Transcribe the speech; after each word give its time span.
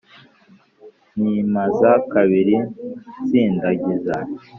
Nyimaza 1.21 1.91
kabiri 2.11 2.55
nsindagiza 3.25 4.15